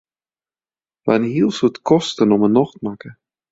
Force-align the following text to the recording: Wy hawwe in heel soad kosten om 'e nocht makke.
Wy 1.03 1.09
hawwe 1.09 1.15
in 1.19 1.31
heel 1.33 1.51
soad 1.57 1.77
kosten 1.89 2.33
om 2.35 2.43
'e 2.45 2.49
nocht 2.51 2.77
makke. 2.85 3.09